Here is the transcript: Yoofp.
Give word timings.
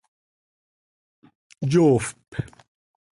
Yoofp. 1.71 2.09